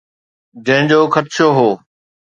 [0.65, 1.69] جنهن جو خدشو هو.